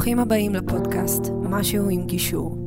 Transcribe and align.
ברוכים 0.00 0.18
הבאים 0.18 0.54
לפודקאסט 0.54 1.22
משהו 1.42 1.88
עם 1.90 2.06
גישור. 2.06 2.58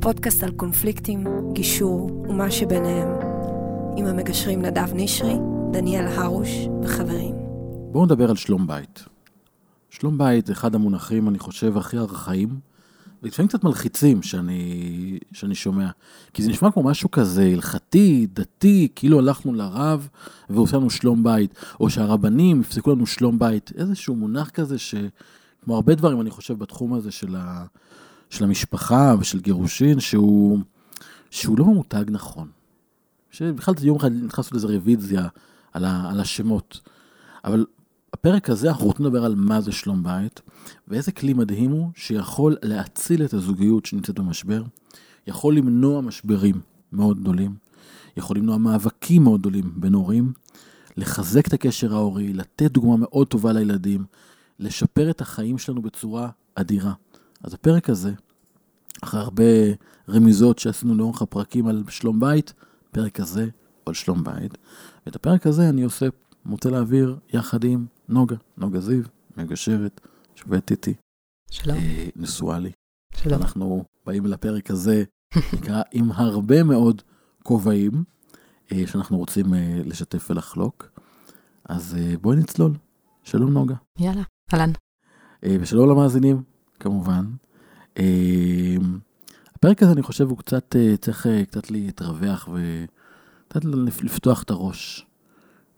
פודקאסט 0.00 0.42
על 0.42 0.50
קונפליקטים, 0.50 1.24
גישור 1.52 2.24
ומה 2.28 2.50
שביניהם. 2.50 3.08
עם 3.96 4.06
המגשרים 4.06 4.62
נדב 4.62 4.88
נשרי, 4.94 5.34
דניאל 5.72 6.06
הרוש 6.06 6.48
וחברים. 6.82 7.34
בואו 7.92 8.04
נדבר 8.04 8.30
על 8.30 8.36
שלום 8.36 8.66
בית. 8.66 9.04
שלום 9.90 10.18
בית 10.18 10.46
זה 10.46 10.52
אחד 10.52 10.74
המונחים, 10.74 11.28
אני 11.28 11.38
חושב, 11.38 11.76
הכי 11.76 11.98
ארכאיים, 11.98 12.48
ולפעמים 13.22 13.48
קצת 13.48 13.64
מלחיצים 13.64 14.22
שאני, 14.22 15.18
שאני 15.32 15.54
שומע. 15.54 15.88
כי 16.34 16.42
זה 16.42 16.50
נשמע 16.50 16.70
כמו 16.70 16.82
משהו 16.82 17.10
כזה 17.10 17.50
הלכתי, 17.52 18.26
דתי, 18.32 18.88
כאילו 18.94 19.18
הלכנו 19.18 19.54
לרב 19.54 20.08
והוא 20.50 20.62
עושה 20.62 20.76
לנו 20.76 20.90
שלום 20.90 21.24
בית, 21.24 21.54
או 21.80 21.90
שהרבנים 21.90 22.60
הפסקו 22.60 22.90
לנו 22.90 23.06
שלום 23.06 23.38
בית. 23.38 23.72
איזשהו 23.76 24.16
מונח 24.16 24.50
כזה 24.50 24.78
ש... 24.78 24.94
כמו 25.68 25.76
הרבה 25.76 25.94
דברים, 25.94 26.20
אני 26.20 26.30
חושב, 26.30 26.58
בתחום 26.58 26.94
הזה 26.94 27.10
של, 27.10 27.36
ה, 27.36 27.64
של 28.30 28.44
המשפחה 28.44 29.14
ושל 29.20 29.40
גירושין, 29.40 30.00
שהוא, 30.00 30.58
שהוא 31.30 31.58
לא 31.58 31.64
ממותג 31.64 32.04
נכון. 32.08 32.48
שבכלל 33.30 33.74
יום 33.82 33.96
אחד 33.96 34.12
נכנסנו 34.12 34.58
לאיזה 34.58 34.74
רוויזיה 34.74 35.28
על, 35.72 35.84
ה, 35.84 36.10
על 36.10 36.20
השמות. 36.20 36.80
אבל 37.44 37.66
הפרק 38.12 38.50
הזה 38.50 38.68
אנחנו 38.68 38.86
רוצים 38.86 39.06
לדבר 39.06 39.24
על 39.24 39.34
מה 39.34 39.60
זה 39.60 39.72
שלום 39.72 40.02
בית, 40.02 40.40
ואיזה 40.88 41.12
כלי 41.12 41.32
מדהים 41.32 41.70
הוא 41.70 41.90
שיכול 41.94 42.56
להציל 42.62 43.24
את 43.24 43.34
הזוגיות 43.34 43.86
שנמצאת 43.86 44.18
במשבר, 44.18 44.62
יכול 45.26 45.56
למנוע 45.56 46.00
משברים 46.00 46.60
מאוד 46.92 47.20
גדולים, 47.20 47.54
יכול 48.16 48.36
למנוע 48.36 48.58
מאבקים 48.58 49.24
מאוד 49.24 49.40
גדולים 49.40 49.72
בין 49.76 49.94
הורים, 49.94 50.32
לחזק 50.96 51.46
את 51.46 51.52
הקשר 51.52 51.94
ההורי, 51.94 52.32
לתת 52.32 52.70
דוגמה 52.70 52.96
מאוד 52.96 53.26
טובה 53.26 53.52
לילדים, 53.52 54.04
לשפר 54.58 55.10
את 55.10 55.20
החיים 55.20 55.58
שלנו 55.58 55.82
בצורה 55.82 56.30
אדירה. 56.54 56.92
אז 57.42 57.54
הפרק 57.54 57.90
הזה, 57.90 58.12
אחרי 59.02 59.20
הרבה 59.20 59.44
רמיזות 60.08 60.58
שעשינו 60.58 60.94
לאורך 60.94 61.22
הפרקים 61.22 61.66
על 61.66 61.84
שלום 61.88 62.20
בית, 62.20 62.52
הפרק 62.90 63.20
הזה 63.20 63.48
על 63.86 63.94
שלום 63.94 64.24
בית. 64.24 64.58
ואת 65.06 65.16
הפרק 65.16 65.46
הזה 65.46 65.68
אני 65.68 65.82
עושה, 65.82 66.06
רוצה 66.50 66.70
להעביר 66.70 67.18
יחד 67.32 67.64
עם 67.64 67.86
נוגה, 68.08 68.36
נוגה 68.56 68.80
זיו, 68.80 69.02
מגשרת, 69.36 70.00
שובדת 70.34 70.70
איתי. 70.70 70.94
שלום. 71.50 71.76
אה, 71.76 72.08
נשואה 72.16 72.58
לי. 72.58 72.70
שלום. 73.14 73.42
אנחנו 73.42 73.84
באים 74.06 74.26
לפרק 74.26 74.70
הזה, 74.70 75.04
נקרא, 75.56 75.82
עם 75.92 76.12
הרבה 76.12 76.62
מאוד 76.62 77.02
כובעים, 77.42 78.04
אה, 78.72 78.86
שאנחנו 78.86 79.18
רוצים 79.18 79.54
אה, 79.54 79.80
לשתף 79.84 80.30
ולחלוק. 80.30 81.00
אז 81.64 81.96
אה, 81.98 82.14
בואי 82.20 82.36
נצלול. 82.36 82.72
שלום 83.22 83.52
נוגה. 83.52 83.74
יאללה, 83.98 84.22
אהלן. 84.54 84.70
אה, 85.44 85.56
ושלום 85.60 85.90
למאזינים, 85.90 86.42
כמובן. 86.80 87.24
אה, 87.98 88.76
הפרק 89.54 89.82
הזה, 89.82 89.92
אני 89.92 90.02
חושב, 90.02 90.28
הוא 90.28 90.38
קצת, 90.38 90.76
אה, 90.76 90.96
צריך 90.96 91.26
קצת 91.48 91.70
להתרווח 91.70 92.48
וקצת 92.52 93.64
לפתוח 94.02 94.42
את 94.42 94.50
הראש 94.50 95.06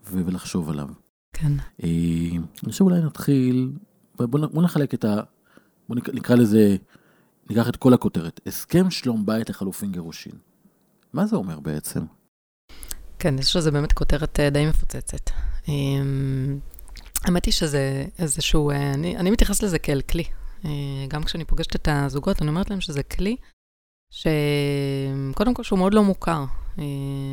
ולחשוב 0.03 0.69
עליו. 0.69 0.87
כן. 1.33 1.51
אני 1.83 2.39
חושב 2.71 2.83
אולי 2.83 3.01
נתחיל, 3.01 3.71
בוא, 4.17 4.25
בוא 4.25 4.39
בוא 4.47 4.63
נחלק 4.63 4.93
את 4.93 5.05
ה... 5.05 5.21
בוא 5.89 5.95
נק- 5.95 6.09
נקרא 6.13 6.35
לזה, 6.35 6.75
ניקח 7.49 7.69
את 7.69 7.75
כל 7.75 7.93
הכותרת. 7.93 8.39
הסכם 8.45 8.89
שלום 8.91 9.25
בית 9.25 9.49
לחלופין 9.49 9.91
גירושין. 9.91 10.33
מה 11.13 11.25
זה 11.25 11.35
אומר 11.35 11.59
בעצם? 11.59 11.99
כן, 13.19 13.35
יש 13.39 13.55
לזה 13.55 13.71
באמת 13.71 13.93
כותרת 13.93 14.39
די 14.51 14.65
מפוצצת. 14.69 15.29
אמ, 17.21 17.25
האמת 17.25 17.45
היא 17.45 17.53
שזה 17.53 18.05
איזשהו, 18.19 18.71
אה, 18.71 18.93
אני, 18.93 19.17
אני 19.17 19.31
מתייחסת 19.31 19.63
לזה 19.63 19.79
כאל 19.79 20.01
כלי. 20.01 20.23
אה, 20.65 20.71
גם 21.07 21.23
כשאני 21.23 21.45
פוגשת 21.45 21.75
את 21.75 21.87
הזוגות, 21.91 22.41
אני 22.41 22.49
אומרת 22.49 22.69
להם 22.69 22.81
שזה 22.81 23.03
כלי 23.03 23.35
שקודם 24.13 25.53
כל 25.53 25.63
שהוא 25.63 25.79
מאוד 25.79 25.93
לא 25.93 26.03
מוכר. 26.03 26.45
אה, 26.79 26.83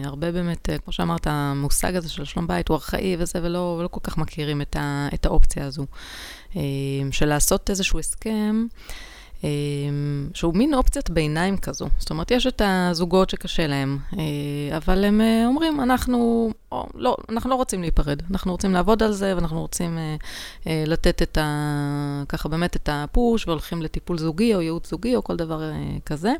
הרבה 0.04 0.32
באמת, 0.32 0.69
כמו 0.84 0.93
שאמרת, 0.93 1.27
המושג 1.27 1.97
הזה 1.97 2.09
של 2.09 2.25
שלום 2.25 2.47
בית 2.47 2.69
הוא 2.69 2.75
ארכאי 2.75 3.16
וזה, 3.19 3.38
ולא, 3.43 3.77
ולא 3.78 3.88
כל 3.88 4.00
כך 4.03 4.19
מכירים 4.19 4.62
את, 4.62 4.77
ה, 4.77 5.09
את 5.15 5.27
האופציה 5.27 5.66
הזו. 5.66 5.87
של 7.10 7.27
לעשות 7.27 7.71
איזשהו 7.71 7.98
הסכם. 7.98 8.66
אה, 9.44 9.49
שהוא 10.34 10.54
מין 10.54 10.75
אופציית 10.75 11.10
ביניים 11.10 11.56
כזו. 11.56 11.88
זאת 11.99 12.10
אומרת, 12.10 12.31
יש 12.31 12.47
את 12.47 12.62
הזוגות 12.65 13.31
שקשה 13.31 13.66
להם, 13.66 13.99
אה, 14.19 14.76
אבל 14.76 15.04
הם 15.04 15.21
אה, 15.21 15.47
אומרים, 15.47 15.81
אנחנו 15.81 16.50
לא, 16.94 17.16
אנחנו 17.28 17.50
לא 17.50 17.54
רוצים 17.54 17.81
להיפרד, 17.81 18.22
אנחנו 18.31 18.53
רוצים 18.53 18.72
לעבוד 18.72 19.03
על 19.03 19.12
זה, 19.12 19.34
ואנחנו 19.34 19.60
רוצים 19.60 19.98
לתת 20.66 21.22
את 21.22 21.38
ה... 21.38 22.22
ככה 22.28 22.48
באמת 22.48 22.77
את 22.77 22.88
הפוש, 22.93 23.47
והולכים 23.47 23.82
לטיפול 23.82 24.19
זוגי 24.19 24.54
או 24.54 24.60
ייעוץ 24.60 24.91
זוגי 24.91 25.16
או 25.16 25.25
כל 25.25 25.37
דבר 25.37 25.62
כזה. 26.06 26.32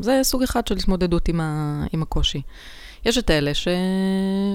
זה 0.00 0.20
סוג 0.22 0.42
אחד 0.42 0.66
של 0.66 0.76
התמודדות 0.76 1.28
עם, 1.28 1.40
ה, 1.40 1.84
עם 1.92 2.02
הקושי. 2.02 2.42
יש 3.04 3.18
את 3.18 3.30
אלה 3.30 3.54
ש... 3.54 3.68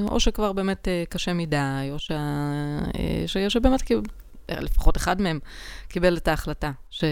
או 0.09 0.19
שכבר 0.19 0.53
באמת 0.53 0.87
קשה 1.09 1.33
מדי, 1.33 1.89
או. 1.91 1.97
אה, 2.11 3.23
ש... 3.27 3.37
שבאמת 3.37 3.81
כאילו... 3.81 4.01
לפחות 4.49 4.97
אחד 4.97 5.21
מהם 5.21 5.39
קיבל 5.87 6.17
את 6.17 6.27
ההחלטה 6.27 6.71
ש... 6.89 7.03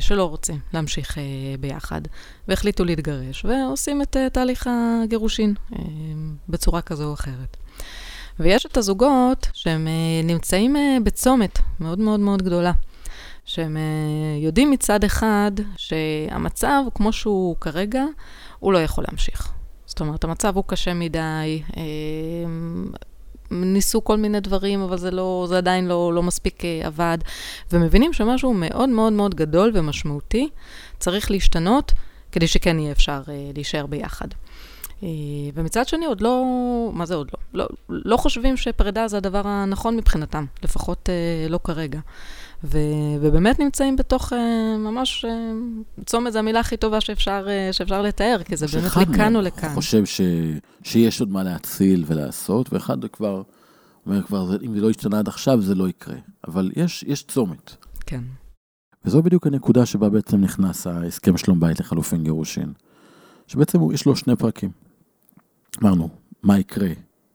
שלא 0.00 0.24
רוצים 0.24 0.58
להמשיך 0.74 1.18
ביחד, 1.60 2.00
והחליטו 2.48 2.84
להתגרש, 2.84 3.44
ועושים 3.44 4.02
את 4.02 4.16
תהליך 4.32 4.70
הגירושין 4.70 5.54
בצורה 6.48 6.82
כזו 6.82 7.04
או 7.04 7.14
אחרת. 7.14 7.56
ויש 8.40 8.66
את 8.66 8.76
הזוגות 8.76 9.48
שהם 9.52 9.88
נמצאים 10.24 10.76
בצומת 11.04 11.58
מאוד 11.80 11.98
מאוד 11.98 12.20
מאוד 12.20 12.42
גדולה, 12.42 12.72
שהם 13.44 13.76
יודעים 14.42 14.70
מצד 14.70 15.04
אחד 15.04 15.50
שהמצב, 15.76 16.82
כמו 16.94 17.12
שהוא 17.12 17.56
כרגע, 17.60 18.04
הוא 18.58 18.72
לא 18.72 18.78
יכול 18.78 19.04
להמשיך. 19.08 19.52
זאת 19.86 20.00
אומרת, 20.00 20.24
המצב 20.24 20.56
הוא 20.56 20.64
קשה 20.66 20.94
מדי, 20.94 21.62
ניסו 23.50 24.04
כל 24.04 24.16
מיני 24.16 24.40
דברים, 24.40 24.80
אבל 24.80 24.98
זה, 24.98 25.10
לא, 25.10 25.44
זה 25.48 25.58
עדיין 25.58 25.88
לא, 25.88 26.12
לא 26.14 26.22
מספיק 26.22 26.60
uh, 26.60 26.86
עבד, 26.86 27.18
ומבינים 27.72 28.12
שמשהו 28.12 28.54
מאוד 28.54 28.88
מאוד 28.88 29.12
מאוד 29.12 29.34
גדול 29.34 29.70
ומשמעותי 29.74 30.48
צריך 30.98 31.30
להשתנות 31.30 31.92
כדי 32.32 32.46
שכן 32.46 32.78
יהיה 32.78 32.92
אפשר 32.92 33.22
uh, 33.24 33.30
להישאר 33.54 33.86
ביחד. 33.86 34.28
Uh, 35.00 35.04
ומצד 35.54 35.88
שני, 35.88 36.06
עוד 36.06 36.20
לא, 36.20 36.44
מה 36.92 37.06
זה 37.06 37.14
עוד 37.14 37.30
לא? 37.32 37.62
לא, 37.62 37.68
לא 37.88 38.16
חושבים 38.16 38.56
שפרידה 38.56 39.08
זה 39.08 39.16
הדבר 39.16 39.42
הנכון 39.44 39.96
מבחינתם, 39.96 40.44
לפחות 40.62 41.08
לא 41.48 41.60
כרגע. 41.64 42.00
ו, 42.64 42.78
ובאמת 43.20 43.58
נמצאים 43.58 43.96
בתוך 43.96 44.32
uh, 44.32 44.36
ממש, 44.78 45.24
uh, 45.24 46.04
צומת 46.06 46.32
זה 46.32 46.38
המילה 46.38 46.60
הכי 46.60 46.76
טובה 46.76 47.00
שאפשר, 47.00 47.46
uh, 47.46 47.72
שאפשר 47.72 48.02
לתאר, 48.02 48.40
כי 48.44 48.56
זה 48.56 48.66
באמת 48.66 48.96
לכאן 48.96 49.36
או 49.36 49.40
לכאן. 49.40 49.68
אני 49.68 49.74
חושב 49.74 50.04
ש, 50.04 50.20
שיש 50.82 51.20
עוד 51.20 51.30
מה 51.30 51.42
להציל 51.42 52.04
ולעשות, 52.06 52.72
ואחד 52.72 53.04
כבר 53.04 53.42
אומר 54.06 54.22
כבר, 54.22 54.56
אם 54.62 54.74
זה 54.74 54.80
לא 54.80 54.90
ישתנה 54.90 55.18
עד 55.18 55.28
עכשיו, 55.28 55.62
זה 55.62 55.74
לא 55.74 55.88
יקרה. 55.88 56.16
אבל 56.48 56.70
יש, 56.76 57.04
יש 57.08 57.22
צומת. 57.22 57.76
כן. 58.06 58.20
וזו 59.04 59.22
בדיוק 59.22 59.46
הנקודה 59.46 59.86
שבה 59.86 60.08
בעצם 60.08 60.40
נכנס 60.40 60.86
ההסכם 60.86 61.36
שלום 61.36 61.60
בית 61.60 61.80
לחלופין 61.80 62.24
גירושין. 62.24 62.72
שבעצם 63.46 63.78
יש 63.92 64.06
לו 64.06 64.16
שני 64.16 64.36
פרקים. 64.36 64.70
אמרנו, 65.82 66.08
מה 66.42 66.58
יקרה 66.58 66.88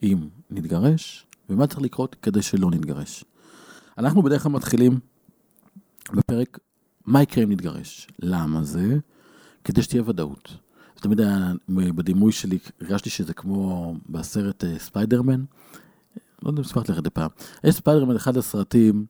אם 0.04 0.18
נתגרש, 0.50 1.26
ומה 1.50 1.68
צריך 1.68 1.82
לקרות 1.82 2.16
כדי 2.22 2.42
שלא 2.42 2.72
נתגרש. 2.72 3.26
אנחנו 3.98 4.22
בדרך 4.22 4.44
כלל 4.44 4.52
מתחילים 4.52 5.00
בפרק, 6.14 6.60
מה 7.06 7.22
יקרה 7.22 7.44
אם 7.44 7.52
נתגרש? 7.52 8.08
למה 8.20 8.64
זה? 8.64 8.98
כדי 9.64 9.82
שתהיה 9.82 10.04
ודאות. 10.06 10.50
זה 10.96 11.02
תמיד 11.02 11.20
היה, 11.20 11.54
בדימוי 11.68 12.32
שלי, 12.32 12.58
הרגשתי 12.82 13.10
שזה 13.10 13.34
כמו 13.34 13.96
בסרט 14.10 14.64
ספיידרמן. 14.78 15.44
לא 16.44 16.50
יודע 16.50 16.60
אם 16.60 16.68
סיפרתי 16.68 16.92
לך 16.92 16.98
את 16.98 17.04
זה 17.04 17.10
פעם. 17.10 17.30
יש 17.64 17.76
ספיידרמן, 17.76 18.16
אחד 18.16 18.38
הסרטים, 18.38 19.06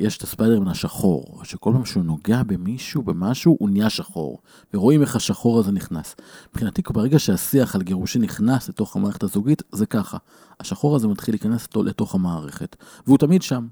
יש 0.00 0.16
את 0.16 0.22
הספיידרמן 0.22 0.68
השחור, 0.68 1.40
שכל 1.44 1.72
פעם 1.72 1.84
שהוא 1.84 2.04
נוגע 2.04 2.42
במישהו, 2.42 3.02
במשהו, 3.02 3.56
הוא 3.60 3.70
נהיה 3.70 3.90
שחור. 3.90 4.38
ורואים 4.74 5.02
איך 5.02 5.16
השחור 5.16 5.58
הזה 5.58 5.72
נכנס. 5.72 6.16
מבחינתי, 6.50 6.82
ברגע 6.92 7.18
שהשיח 7.18 7.74
על 7.74 7.82
גירושין 7.82 8.22
נכנס 8.22 8.68
לתוך 8.68 8.96
המערכת 8.96 9.22
הזוגית, 9.22 9.62
זה 9.72 9.86
ככה. 9.86 10.18
השחור 10.60 10.96
הזה 10.96 11.08
מתחיל 11.08 11.34
להיכנס 11.34 11.68
לתוך 11.76 12.14
המערכת. 12.14 12.76
והוא 13.06 13.18
תמיד 13.18 13.42
שם. 13.42 13.66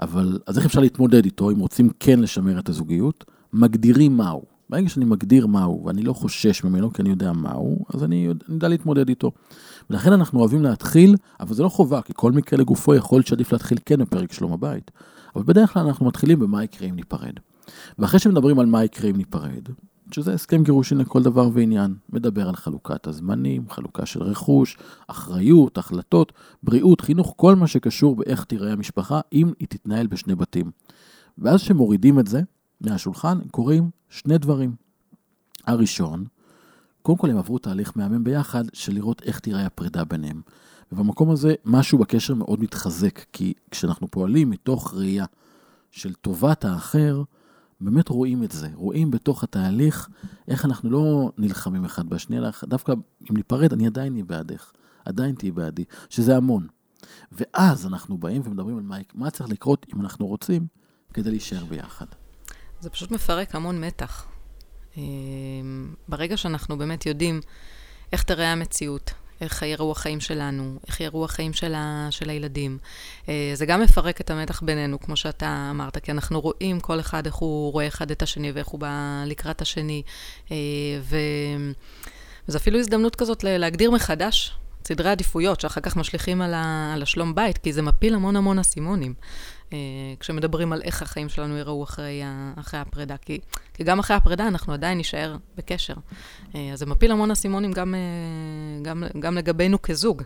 אבל, 0.00 0.38
אז 0.46 0.58
איך 0.58 0.66
אפשר 0.66 0.80
להתמודד 0.80 1.24
איתו, 1.24 1.50
אם 1.50 1.58
רוצים 1.58 1.90
כן 2.00 2.20
לשמר 2.20 2.58
את 2.58 2.68
הזוגיות? 2.68 3.24
מגדירים 3.52 4.16
מהו. 4.16 4.42
ברגע 4.70 4.88
שאני 4.88 5.04
מגדיר 5.04 5.46
מהו, 5.46 5.82
ואני 5.86 6.02
לא 6.02 6.12
חושש 6.12 6.64
ממנו, 6.64 6.92
כי 6.92 7.02
אני 7.02 7.10
יודע 7.10 7.32
מהו, 7.32 7.84
אז 7.94 8.04
אני 8.04 8.28
יודע 8.48 8.68
להתמודד 8.68 9.08
איתו. 9.08 9.32
ולכן 9.90 10.12
אנחנו 10.12 10.40
אוהבים 10.40 10.62
להתחיל, 10.62 11.14
אבל 11.40 11.54
זה 11.54 11.62
לא 11.62 11.68
חובה, 11.68 12.02
כי 12.02 12.12
כל 12.16 12.32
מקרה 12.32 12.58
לגופו 12.58 12.94
יכול 12.94 13.16
להיות 13.16 13.26
שעדיף 13.26 13.52
להתחיל 13.52 13.78
כן 13.86 14.00
בפרק 14.00 14.32
שלום 14.32 14.52
הבית. 14.52 14.90
אבל 15.36 15.44
בדרך 15.44 15.72
כלל 15.72 15.86
אנחנו 15.86 16.06
מתחילים 16.06 16.38
במה 16.38 16.64
יקרה 16.64 16.88
אם 16.88 16.94
ניפרד. 16.94 17.32
ואחרי 17.98 18.20
שמדברים 18.20 18.58
על 18.58 18.66
מה 18.66 18.84
יקרה 18.84 19.10
אם 19.10 19.16
ניפרד, 19.16 19.68
שזה 20.12 20.34
הסכם 20.34 20.62
גירושין 20.62 20.98
לכל 20.98 21.22
דבר 21.22 21.48
ועניין, 21.52 21.94
מדבר 22.12 22.48
על 22.48 22.56
חלוקת 22.56 23.06
הזמנים, 23.06 23.70
חלוקה 23.70 24.06
של 24.06 24.22
רכוש, 24.22 24.78
אחריות, 25.06 25.78
החלטות, 25.78 26.32
בריאות, 26.62 27.00
חינוך, 27.00 27.34
כל 27.36 27.54
מה 27.54 27.66
שקשור 27.66 28.16
באיך 28.16 28.44
תיראה 28.44 28.72
המשפחה, 28.72 29.20
אם 29.32 29.52
היא 29.58 29.68
תתנהל 29.68 30.06
בשני 30.06 30.34
בתים. 30.34 30.70
ואז 31.38 31.62
כשמורידים 31.62 32.18
את 32.18 32.26
זה 32.26 32.40
מהשולחן, 32.80 33.38
קורים 33.50 33.90
שני 34.08 34.38
דברים. 34.38 34.74
הראשון, 35.66 36.24
קודם 37.02 37.18
כל 37.18 37.30
הם 37.30 37.38
עברו 37.38 37.58
תהליך 37.58 37.92
מהמם 37.96 38.24
ביחד 38.24 38.64
של 38.72 38.94
לראות 38.94 39.22
איך 39.22 39.38
תיראה 39.38 39.66
הפרידה 39.66 40.04
ביניהם. 40.04 40.40
ובמקום 40.92 41.30
הזה 41.30 41.54
משהו 41.64 41.98
בקשר 41.98 42.34
מאוד 42.34 42.60
מתחזק, 42.60 43.24
כי 43.32 43.52
כשאנחנו 43.70 44.10
פועלים 44.10 44.50
מתוך 44.50 44.94
ראייה 44.94 45.24
של 45.90 46.14
טובת 46.14 46.64
האחר, 46.64 47.22
באמת 47.80 48.08
רואים 48.08 48.42
את 48.44 48.52
זה, 48.52 48.68
רואים 48.74 49.10
בתוך 49.10 49.44
התהליך 49.44 50.08
איך 50.48 50.64
אנחנו 50.64 50.90
לא 50.90 51.30
נלחמים 51.38 51.84
אחד 51.84 52.08
בשני, 52.08 52.38
אלא 52.38 52.48
דווקא 52.64 52.92
אם 53.30 53.36
ניפרד, 53.36 53.72
אני 53.72 53.86
עדיין 53.86 54.12
אהיה 54.12 54.24
בעדך, 54.24 54.72
עדיין 55.04 55.34
תהיי 55.34 55.50
בעדי, 55.50 55.84
שזה 56.10 56.36
המון. 56.36 56.66
ואז 57.32 57.86
אנחנו 57.86 58.18
באים 58.18 58.42
ומדברים 58.44 58.76
על 58.76 58.82
מה, 58.82 58.96
מה 59.14 59.30
צריך 59.30 59.50
לקרות 59.50 59.86
אם 59.94 60.00
אנחנו 60.00 60.26
רוצים 60.26 60.66
כדי 61.14 61.30
להישאר 61.30 61.64
ביחד. 61.64 62.06
זה 62.80 62.90
פשוט 62.90 63.10
מפרק 63.10 63.54
המון 63.54 63.84
מתח. 63.84 64.26
אה, 64.96 65.02
ברגע 66.08 66.36
שאנחנו 66.36 66.78
באמת 66.78 67.06
יודעים 67.06 67.40
איך 68.12 68.22
תראה 68.22 68.52
המציאות, 68.52 69.10
איך 69.40 69.62
יראו 69.62 69.92
החיים 69.92 70.20
שלנו, 70.20 70.78
איך 70.86 71.00
יראו 71.00 71.24
החיים 71.24 71.52
של, 71.52 71.74
ה, 71.74 72.08
של 72.10 72.30
הילדים. 72.30 72.78
אה, 73.28 73.50
זה 73.54 73.66
גם 73.66 73.80
מפרק 73.80 74.20
את 74.20 74.30
המתח 74.30 74.62
בינינו, 74.62 75.00
כמו 75.00 75.16
שאתה 75.16 75.68
אמרת, 75.70 75.98
כי 75.98 76.10
אנחנו 76.10 76.40
רואים 76.40 76.80
כל 76.80 77.00
אחד 77.00 77.26
איך 77.26 77.34
הוא 77.34 77.72
רואה 77.72 77.86
אחד 77.86 78.10
את 78.10 78.22
השני 78.22 78.52
ואיך 78.52 78.66
הוא 78.66 78.80
בא 78.80 79.24
לקראת 79.26 79.62
השני. 79.62 80.02
אה, 80.50 80.56
ו... 81.02 81.16
וזו 82.48 82.58
אפילו 82.58 82.78
הזדמנות 82.78 83.16
כזאת 83.16 83.44
להגדיר 83.44 83.90
מחדש 83.90 84.54
סדרי 84.88 85.10
עדיפויות, 85.10 85.60
שאחר 85.60 85.80
כך 85.80 85.96
משליכים 85.96 86.42
על, 86.42 86.54
ה, 86.54 86.92
על 86.94 87.02
השלום 87.02 87.34
בית, 87.34 87.58
כי 87.58 87.72
זה 87.72 87.82
מפיל 87.82 88.14
המון 88.14 88.36
המון 88.36 88.58
אסימונים. 88.58 89.14
אה, 89.72 89.78
כשמדברים 90.20 90.72
על 90.72 90.82
איך 90.82 91.02
החיים 91.02 91.28
שלנו 91.28 91.56
יראו 91.56 91.84
אחרי, 91.84 92.22
אחרי 92.56 92.80
הפרידה. 92.80 93.16
כי, 93.16 93.40
כי 93.74 93.84
גם 93.84 93.98
אחרי 93.98 94.16
הפרידה 94.16 94.48
אנחנו 94.48 94.72
עדיין 94.72 94.98
נישאר 94.98 95.36
בקשר. 95.56 95.94
אה, 96.54 96.70
אז 96.72 96.78
זה 96.78 96.86
מפיל 96.86 97.12
המון 97.12 97.30
אסימונים 97.30 97.72
גם, 97.72 97.94
אה, 97.94 98.82
גם, 98.82 99.04
גם 99.20 99.38
לגבינו 99.38 99.82
כזוג. 99.82 100.22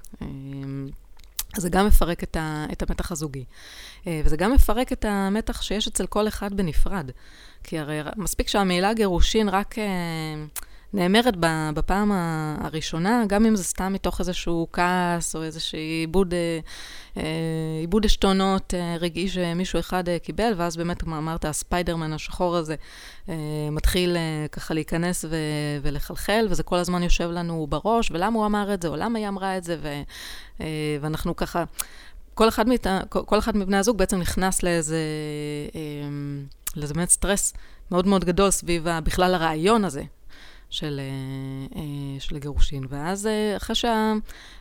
אז 1.55 1.63
זה 1.63 1.69
גם 1.69 1.87
מפרק 1.87 2.23
את, 2.23 2.37
ה, 2.37 2.67
את 2.73 2.83
המתח 2.83 3.13
הזוגי. 3.13 3.45
וזה 4.07 4.37
גם 4.37 4.53
מפרק 4.53 4.93
את 4.93 5.05
המתח 5.05 5.63
שיש 5.63 5.89
אצל 5.89 6.07
כל 6.07 6.29
אחד 6.29 6.55
בנפרד. 6.55 7.11
כי 7.65 7.79
הרי 7.79 8.01
מספיק 8.17 8.49
שהמילה 8.49 8.95
גירושין 8.95 9.49
רק... 9.49 9.75
נאמרת 10.93 11.35
בפעם 11.75 12.13
הראשונה, 12.61 13.25
גם 13.27 13.47
אם 13.47 13.57
זה 13.57 13.65
סתם 13.65 13.93
מתוך 13.93 14.21
איזשהו 14.21 14.67
כעס 14.73 15.37
או 15.37 15.43
איזשהו 15.43 15.79
עיבוד, 15.79 16.35
אה, 16.35 16.59
אה, 17.17 17.23
עיבוד 17.81 18.05
עשתונות 18.05 18.75
אה, 18.75 18.97
רגעי 19.01 19.29
שמישהו 19.29 19.79
אחד 19.79 20.05
קיבל, 20.23 20.53
ואז 20.57 20.77
באמת, 20.77 21.03
כמו 21.03 21.19
אמרת, 21.19 21.45
הספיידרמן 21.45 22.13
השחור 22.13 22.57
הזה 22.57 22.75
מתחיל 23.73 24.17
ככה 24.53 24.75
להיכנס 24.75 25.25
ו- 25.25 25.37
ולחלחל, 25.83 26.47
וזה 26.51 26.63
כל 26.63 26.77
הזמן 26.77 27.03
יושב 27.03 27.31
לנו 27.31 27.67
בראש, 27.69 28.11
ולמה 28.11 28.39
הוא 28.39 28.47
אמר 28.47 28.75
את 28.75 28.83
זה, 28.83 28.89
או 28.89 28.97
למה 28.97 29.19
היא 29.19 29.29
אמרה 29.29 29.57
את 29.57 29.65
זה, 29.65 29.77
ו- 29.83 30.67
ואנחנו 31.01 31.37
ככה... 31.37 31.65
כל 32.35 32.49
אחד, 32.49 32.69
מת, 32.69 32.87
כל 33.09 33.39
אחד 33.39 33.57
מבני 33.57 33.77
הזוג 33.77 33.99
בעצם 33.99 34.19
נכנס 34.19 34.63
לאיזה, 34.63 34.99
לאיזה 36.77 36.95
באמת 36.95 37.09
סטרס 37.09 37.53
מאוד 37.91 38.07
מאוד 38.07 38.25
גדול 38.25 38.51
סביב 38.51 38.87
בכלל 39.05 39.35
הרעיון 39.35 39.85
הזה 39.85 40.03
של, 40.71 41.01
אה, 41.01 41.81
אה, 41.81 42.21
של 42.21 42.39
גירושין. 42.39 42.85
ואז 42.89 43.27
אה, 43.27 43.57
אחרי 43.57 43.75
שה, 43.75 44.13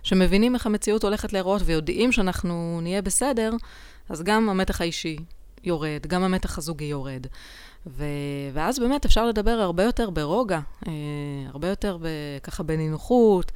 שמבינים 0.03 0.56
איך 0.56 0.65
המציאות 0.65 1.03
הולכת 1.03 1.33
להיראות 1.33 1.61
ויודעים 1.65 2.11
שאנחנו 2.11 2.79
נהיה 2.81 3.01
בסדר, 3.01 3.51
אז 4.09 4.23
גם 4.23 4.50
המתח 4.50 4.81
האישי 4.81 5.17
יורד, 5.63 6.07
גם 6.07 6.23
המתח 6.23 6.57
הזוגי 6.57 6.85
יורד. 6.85 7.27
ו, 7.88 8.06
ואז 8.53 8.79
באמת 8.79 9.06
אפשר 9.06 9.25
לדבר 9.25 9.51
הרבה 9.51 9.83
יותר 9.83 10.09
ברוגע, 10.09 10.59
הרבה 11.47 11.67
יותר 11.67 11.97
ב, 12.01 12.07
ככה 12.44 12.63
בנינוחות, 12.63 13.51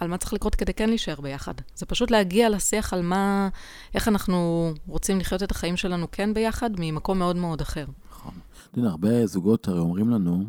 על 0.00 0.08
מה 0.08 0.18
צריך 0.18 0.32
לקרות 0.32 0.54
כדי 0.54 0.74
כן 0.74 0.88
להישאר 0.88 1.20
ביחד. 1.20 1.54
זה 1.74 1.86
פשוט 1.86 2.10
להגיע 2.10 2.48
לשיח 2.48 2.92
על 2.92 3.02
מה, 3.02 3.48
איך 3.94 4.08
אנחנו 4.08 4.72
רוצים 4.86 5.18
לחיות 5.18 5.42
את 5.42 5.50
החיים 5.50 5.76
שלנו 5.76 6.06
כן 6.12 6.34
ביחד, 6.34 6.70
ממקום 6.78 7.18
מאוד 7.18 7.36
מאוד 7.36 7.60
אחר. 7.60 7.84
נכון. 8.10 8.32
אתה 8.70 8.78
יודע, 8.78 8.90
הרבה 8.90 9.26
זוגות 9.26 9.68
הרי 9.68 9.78
אומרים 9.78 10.10
לנו, 10.10 10.44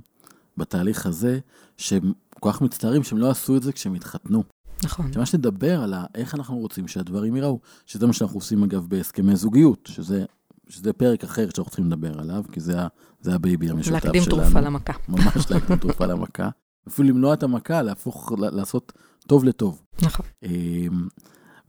בתהליך 0.57 1.05
הזה, 1.05 1.39
שהם 1.77 2.13
כל 2.39 2.51
כך 2.51 2.61
מצטערים 2.61 3.03
שהם 3.03 3.17
לא 3.17 3.29
עשו 3.29 3.57
את 3.57 3.63
זה 3.63 3.71
כשהם 3.71 3.93
התחתנו. 3.93 4.43
נכון. 4.83 5.11
ממש 5.15 5.35
נדבר 5.35 5.81
על 5.81 5.93
איך 6.15 6.35
אנחנו 6.35 6.57
רוצים 6.57 6.87
שהדברים 6.87 7.35
ייראו, 7.35 7.59
שזה 7.85 8.07
מה 8.07 8.13
שאנחנו 8.13 8.37
עושים 8.37 8.63
אגב 8.63 8.85
בהסכמי 8.89 9.35
זוגיות, 9.35 9.89
שזה, 9.91 10.25
שזה 10.69 10.93
פרק 10.93 11.23
אחר 11.23 11.49
שאנחנו 11.55 11.69
צריכים 11.69 11.85
לדבר 11.85 12.19
עליו, 12.19 12.43
כי 12.51 12.59
זה, 12.59 12.73
זה 13.21 13.35
ה 13.35 13.42
baby 13.42 13.69
המשותף 13.69 13.99
שלנו. 13.99 14.13
להקדים 14.13 14.23
תרופה 14.23 14.59
למכה. 14.59 14.93
ממש 15.09 15.51
להקדים 15.51 15.77
תרופה 15.77 16.05
למכה. 16.05 16.49
אפילו 16.87 17.09
למנוע 17.09 17.33
את 17.33 17.43
המכה, 17.43 17.81
להפוך, 17.81 18.31
לעשות 18.37 18.93
טוב 19.27 19.45
לטוב. 19.45 19.81
נכון. 20.01 20.25
אמ, 20.43 21.07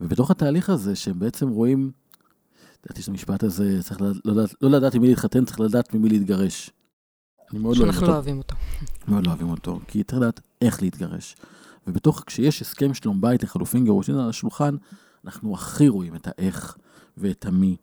ובתוך 0.01 0.31
התהליך 0.31 0.69
הזה, 0.69 0.95
שהם 0.95 1.19
בעצם 1.19 1.49
רואים, 1.49 1.91
לדעתי 2.85 3.01
שהמשפט 3.01 3.43
הזה, 3.43 3.79
צריך 3.83 4.01
לדעת, 4.01 4.15
לא, 4.25 4.43
לא 4.61 4.69
לדעת 4.69 4.95
עם 4.95 5.01
מי 5.01 5.07
להתחתן, 5.07 5.45
צריך 5.45 5.59
לדעת 5.59 5.93
ממי 5.93 6.09
להתגרש. 6.09 6.71
אני 7.51 7.59
מאוד 7.59 7.77
לא 7.77 7.83
אוהב 7.83 7.95
אותו. 7.95 7.99
שאנחנו 7.99 8.07
לא 8.07 8.13
אוהבים 8.13 8.37
אותו. 8.37 8.55
מאוד 9.07 9.25
לא 9.25 9.31
אוהבים 9.31 9.49
אותו, 9.49 9.79
כי 9.87 10.03
צריך 10.03 10.21
לדעת 10.21 10.39
איך 10.61 10.81
להתגרש. 10.81 11.35
ובתוך, 11.87 12.23
כשיש 12.25 12.61
הסכם 12.61 12.93
שלום 12.93 13.21
בית 13.21 13.43
לחלופין 13.43 13.83
גירושין 13.83 14.15
על 14.15 14.29
השולחן, 14.29 14.75
אנחנו 15.25 15.53
הכי 15.53 15.87
רואים 15.87 16.15
את 16.15 16.27
האיך 16.27 16.77
ואת 17.17 17.45
המי, 17.45 17.75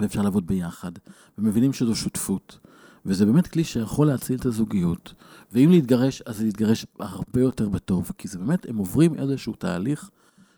ואפשר 0.00 0.22
לעבוד 0.22 0.46
ביחד, 0.46 0.92
ומבינים 1.38 1.72
שזו 1.72 1.94
שותפות. 1.94 2.58
וזה 3.06 3.26
באמת 3.26 3.46
כלי 3.46 3.64
שיכול 3.64 4.06
להציל 4.06 4.36
את 4.36 4.46
הזוגיות. 4.46 5.14
ואם 5.52 5.70
להתגרש, 5.70 6.22
אז 6.22 6.42
להתגרש 6.42 6.86
הרבה 6.98 7.40
יותר 7.40 7.68
בטוב, 7.68 8.12
כי 8.18 8.28
זה 8.28 8.38
באמת, 8.38 8.68
הם 8.68 8.76
עוברים 8.76 9.14
איזשהו 9.14 9.52
תהליך 9.52 10.10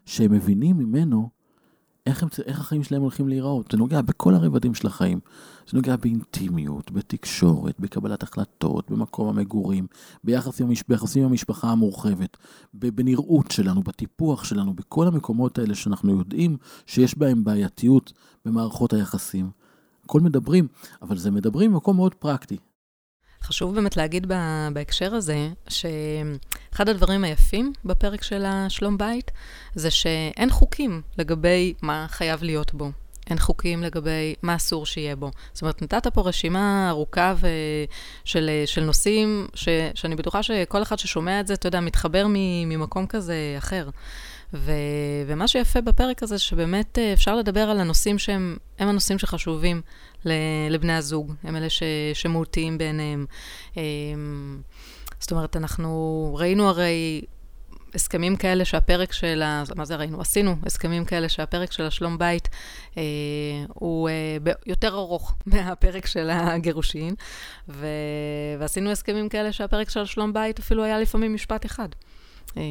שהם 0.06 0.32
מבינים 0.32 0.79
ממנו 0.79 1.31
איך, 2.06 2.22
הם, 2.22 2.28
איך 2.46 2.60
החיים 2.60 2.82
שלהם 2.82 3.02
הולכים 3.02 3.28
להיראות. 3.28 3.70
זה 3.72 3.78
נוגע 3.78 4.02
בכל 4.02 4.34
הרבדים 4.34 4.75
של 4.75 4.87
החיים. 4.87 5.20
זה 5.70 5.76
נוגע 5.76 5.96
באינטימיות, 5.96 6.90
בתקשורת, 6.90 7.81
בקבלת 7.81 8.22
החלטות, 8.22 8.90
במקום 8.90 9.28
המגורים, 9.28 9.87
ביחס 10.25 10.60
עם, 10.60 10.69
ביחסים 10.88 11.25
עם 11.25 11.31
המשפחה 11.31 11.70
המורחבת, 11.70 12.37
בנראות 12.75 13.50
שלנו, 13.50 13.82
בטיפוח 13.82 14.44
שלנו, 14.44 14.75
בכל 14.75 15.06
המקומות 15.06 15.58
האלה 15.58 15.75
שאנחנו 15.75 16.19
יודעים 16.19 16.56
שיש 16.86 17.19
בהם 17.19 17.44
בעייתיות 17.44 18.12
במערכות 18.44 18.93
היחסים. 18.93 19.50
הכל 20.05 20.20
מדברים, 20.20 20.69
אבל 21.03 21.17
זה 21.19 21.31
מדברים 21.31 21.72
במקום 21.72 21.96
מאוד 21.96 22.15
פרקטי. 22.15 22.56
חשוב 23.43 23.75
באמת 23.75 23.96
להגיד 23.96 24.32
בהקשר 24.72 25.15
הזה, 25.15 25.49
שאחד 25.69 26.89
הדברים 26.89 27.25
היפים 27.25 27.72
בפרק 27.84 28.22
של 28.22 28.44
השלום 28.46 28.99
בית, 28.99 29.31
זה 29.75 29.91
שאין 29.91 30.51
חוקים 30.51 31.03
לגבי 31.19 31.75
מה 31.82 32.06
חייב 32.08 32.43
להיות 32.43 32.75
בו. 32.75 32.91
אין 33.31 33.39
חוקים 33.39 33.82
לגבי 33.82 34.34
מה 34.43 34.56
אסור 34.56 34.87
שיהיה 34.87 35.17
בו. 35.17 35.31
זאת 35.53 35.63
אומרת, 35.63 35.82
נתת 35.82 36.06
פה 36.06 36.20
רשימה 36.20 36.89
ארוכה 36.91 37.34
ו... 37.37 37.49
של, 38.25 38.51
של 38.67 38.84
נושאים, 38.84 39.46
ש... 39.55 39.69
שאני 39.94 40.17
בטוחה 40.17 40.43
שכל 40.43 40.82
אחד 40.82 40.99
ששומע 40.99 41.41
את 41.41 41.46
זה, 41.46 41.55
אתה 41.55 41.67
יודע, 41.67 41.81
מתחבר 41.81 42.27
ממקום 42.29 43.06
כזה 43.06 43.55
אחר. 43.58 43.89
ו... 44.55 44.73
ומה 45.27 45.49
שיפה 45.49 45.81
בפרק 45.81 46.23
הזה, 46.23 46.39
שבאמת 46.39 46.99
אה, 46.99 47.13
אפשר 47.13 47.37
לדבר 47.37 47.61
על 47.61 47.81
הנושאים 47.81 48.19
שהם 48.19 48.56
הנושאים 48.79 49.19
שחשובים 49.19 49.81
לבני 50.71 50.93
הזוג, 50.93 51.35
הם 51.43 51.56
אלה 51.56 51.71
ש... 51.71 51.82
שמהותיים 52.15 52.79
בעיניהם. 52.79 53.27
אמ, 53.77 54.61
זאת 55.21 55.31
אומרת, 55.31 55.56
אנחנו 55.56 56.31
ראינו 56.39 56.69
הרי 56.69 57.23
הסכמים 57.94 58.37
כאלה 58.37 58.65
שהפרק 58.65 59.13
של 59.13 59.43
ה... 59.43 59.63
מה 59.77 59.85
זה 59.85 59.97
ראינו? 59.97 60.21
עשינו 60.21 60.56
הסכמים 60.67 61.05
כאלה 61.05 61.29
שהפרק 61.29 61.73
של 61.73 61.82
השלום 61.82 62.19
בית 62.19 62.49
אה, 62.97 63.03
הוא 63.69 64.09
אה, 64.09 64.37
ב... 64.43 64.51
יותר 64.67 64.94
ארוך 64.94 65.35
מהפרק 65.47 66.06
של 66.06 66.31
הגירושין, 66.31 67.15
ו... 67.69 67.87
ועשינו 68.59 68.91
הסכמים 68.91 69.29
כאלה 69.29 69.53
שהפרק 69.53 69.91
של 69.91 70.01
השלום 70.01 70.32
בית 70.32 70.59
אפילו 70.59 70.85
היה 70.85 71.01
לפעמים 71.01 71.35
משפט 71.35 71.67
אחד. 71.67 71.89
אה, 72.56 72.63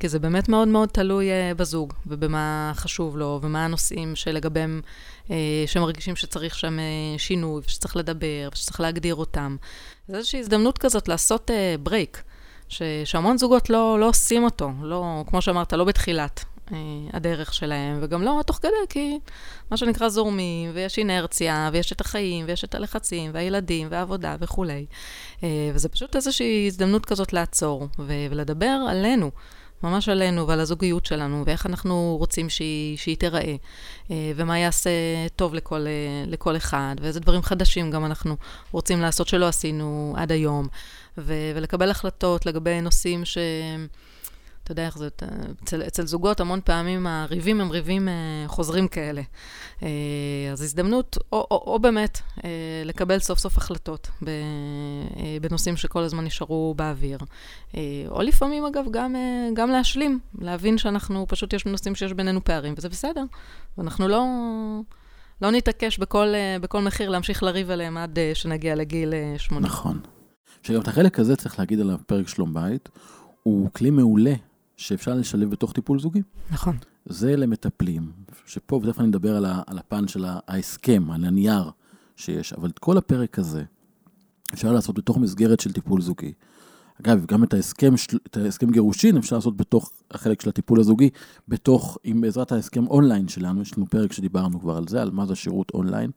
כי 0.00 0.08
זה 0.08 0.18
באמת 0.18 0.48
מאוד 0.48 0.68
מאוד 0.68 0.88
תלוי 0.88 1.30
אה, 1.30 1.52
בזוג, 1.56 1.92
ובמה 2.06 2.72
חשוב 2.74 3.16
לו, 3.16 3.38
ומה 3.42 3.64
הנושאים 3.64 4.16
שלגביהם, 4.16 4.80
אה, 5.30 5.36
שמרגישים 5.66 6.16
שצריך 6.16 6.58
שם 6.58 6.78
שינוי, 7.18 7.62
ושצריך 7.66 7.96
לדבר, 7.96 8.48
ושצריך 8.52 8.80
להגדיר 8.80 9.14
אותם. 9.14 9.56
זו 10.08 10.16
איזושהי 10.16 10.40
הזדמנות 10.40 10.78
כזאת 10.78 11.08
לעשות 11.08 11.50
ברייק. 11.82 12.22
שהמון 13.04 13.38
זוגות 13.38 13.70
לא, 13.70 13.96
לא 14.00 14.08
עושים 14.08 14.44
אותו, 14.44 14.70
לא, 14.82 15.24
כמו 15.26 15.42
שאמרת, 15.42 15.72
לא 15.72 15.84
בתחילת 15.84 16.44
אה, 16.72 16.76
הדרך 17.12 17.54
שלהם, 17.54 17.98
וגם 18.02 18.22
לא 18.22 18.42
תוך 18.46 18.56
כדי, 18.56 18.70
כי 18.88 19.18
מה 19.70 19.76
שנקרא 19.76 20.08
זורמים, 20.08 20.70
ויש 20.74 20.98
אינרציה, 20.98 21.70
ויש 21.72 21.92
את 21.92 22.00
החיים, 22.00 22.44
ויש 22.48 22.64
את 22.64 22.74
הלחצים, 22.74 23.30
והילדים, 23.34 23.88
והעבודה 23.90 24.36
וכולי. 24.40 24.86
אה, 25.42 25.70
וזה 25.74 25.88
פשוט 25.88 26.16
איזושהי 26.16 26.66
הזדמנות 26.66 27.06
כזאת 27.06 27.32
לעצור, 27.32 27.88
ולדבר 27.98 28.78
עלינו. 28.88 29.30
ממש 29.84 30.08
עלינו 30.08 30.48
ועל 30.48 30.60
הזוגיות 30.60 31.06
שלנו, 31.06 31.42
ואיך 31.46 31.66
אנחנו 31.66 32.16
רוצים 32.18 32.50
שהיא, 32.50 32.96
שהיא 32.96 33.16
תיראה, 33.16 33.54
אה, 34.10 34.32
ומה 34.36 34.58
יעשה 34.58 34.90
טוב 35.36 35.54
לכל, 35.54 35.86
אה, 35.86 36.24
לכל 36.26 36.56
אחד, 36.56 36.96
ואיזה 37.00 37.20
דברים 37.20 37.42
חדשים 37.42 37.90
גם 37.90 38.04
אנחנו 38.04 38.36
רוצים 38.72 39.00
לעשות 39.00 39.28
שלא 39.28 39.48
עשינו 39.48 40.14
עד 40.16 40.32
היום, 40.32 40.68
ו- 41.18 41.52
ולקבל 41.54 41.90
החלטות 41.90 42.46
לגבי 42.46 42.80
נושאים 42.80 43.24
ש... 43.24 43.38
אתה 44.64 44.72
יודע 44.72 44.86
איך 44.86 44.98
זה, 44.98 45.08
אצל, 45.62 45.82
אצל 45.82 46.06
זוגות 46.06 46.40
המון 46.40 46.60
פעמים 46.64 47.06
הריבים 47.06 47.60
הם 47.60 47.70
ריבים 47.70 48.08
אה, 48.08 48.44
חוזרים 48.46 48.88
כאלה. 48.88 49.22
אה, 49.82 49.88
אז 50.52 50.62
הזדמנות, 50.62 51.18
או, 51.32 51.46
או, 51.50 51.64
או 51.66 51.78
באמת 51.78 52.20
אה, 52.44 52.50
לקבל 52.84 53.18
סוף 53.18 53.38
סוף 53.38 53.58
החלטות 53.58 54.10
ב, 54.22 54.28
אה, 54.28 55.36
בנושאים 55.40 55.76
שכל 55.76 56.02
הזמן 56.02 56.24
נשארו 56.24 56.74
באוויר. 56.76 57.18
אה, 57.76 57.80
או 58.08 58.22
לפעמים, 58.22 58.64
אגב, 58.64 58.84
גם, 58.90 59.16
אה, 59.16 59.48
גם 59.54 59.70
להשלים, 59.70 60.18
להבין 60.38 60.78
שאנחנו, 60.78 61.26
פשוט 61.28 61.52
יש 61.52 61.66
נושאים 61.66 61.94
שיש 61.94 62.12
בינינו 62.12 62.44
פערים, 62.44 62.74
וזה 62.76 62.88
בסדר. 62.88 63.24
ואנחנו 63.78 64.08
לא... 64.08 64.24
לא 65.42 65.50
נתעקש 65.50 65.98
בכל, 65.98 66.26
אה, 66.34 66.56
בכל 66.60 66.80
מחיר 66.80 67.10
להמשיך 67.10 67.42
לריב 67.42 67.70
עליהם 67.70 67.96
עד 67.96 68.18
אה, 68.18 68.30
שנגיע 68.34 68.74
לגיל 68.74 69.14
80. 69.36 69.64
אה, 69.64 69.70
נכון. 69.70 70.00
שגם 70.62 70.80
את 70.80 70.88
החלק 70.88 71.18
הזה 71.18 71.36
צריך 71.36 71.58
להגיד 71.58 71.80
על 71.80 71.90
הפרק 71.90 72.28
שלום 72.28 72.54
בית, 72.54 72.88
הוא 73.42 73.70
כלי 73.72 73.90
מעולה 73.90 74.34
שאפשר 74.76 75.14
לשלב 75.14 75.50
בתוך 75.50 75.72
טיפול 75.72 75.98
זוגי. 75.98 76.22
נכון. 76.50 76.76
זה 77.06 77.36
למטפלים, 77.36 78.12
שפה, 78.46 78.76
ותכף 78.76 79.00
אני 79.00 79.08
מדבר 79.08 79.36
על, 79.36 79.44
ה, 79.44 79.62
על 79.66 79.78
הפן 79.78 80.08
של 80.08 80.24
ההסכם, 80.26 81.10
על 81.10 81.24
הנייר 81.24 81.70
שיש, 82.16 82.52
אבל 82.52 82.68
את 82.68 82.78
כל 82.78 82.98
הפרק 82.98 83.38
הזה 83.38 83.64
אפשר 84.54 84.72
לעשות 84.72 84.98
בתוך 84.98 85.18
מסגרת 85.18 85.60
של 85.60 85.72
טיפול 85.72 86.00
זוגי. 86.00 86.32
אגב, 87.02 87.24
גם 87.26 87.44
את 87.44 87.54
ההסכם, 87.54 87.94
את 88.26 88.36
ההסכם 88.36 88.70
גירושין 88.70 89.16
אפשר 89.16 89.36
לעשות 89.36 89.56
בתוך 89.56 89.92
החלק 90.10 90.40
של 90.40 90.48
הטיפול 90.48 90.80
הזוגי, 90.80 91.10
בתוך, 91.48 91.98
עם 92.04 92.20
בעזרת 92.20 92.52
ההסכם 92.52 92.86
אונליין 92.86 93.28
שלנו, 93.28 93.62
יש 93.62 93.78
לנו 93.78 93.86
פרק 93.86 94.12
שדיברנו 94.12 94.60
כבר 94.60 94.76
על 94.76 94.88
זה, 94.88 95.02
על 95.02 95.10
מה 95.10 95.26
זה 95.26 95.34
שירות 95.34 95.70
אונליין, 95.74 96.10